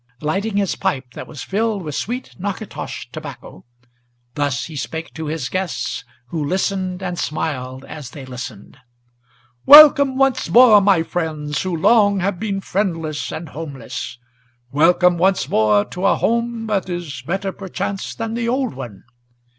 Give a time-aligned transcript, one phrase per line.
[0.21, 3.65] Lighting his pipe, that was filled with sweet Natchitoches tobacco,
[4.33, 8.77] Thus he spake to his guests, who listened, and smiled as they listened:
[9.67, 14.17] "Welcome once more, my friends, who long have been friendless and homeless,
[14.71, 19.03] Welcome once more to a home, that is better perchance than the old one!